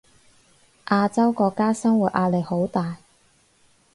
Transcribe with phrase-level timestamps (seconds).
[0.87, 2.97] 亞洲國家生活壓力好大